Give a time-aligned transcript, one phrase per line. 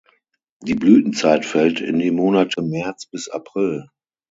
[0.63, 3.87] Die Blütezeit fällt in die Monate März bis April.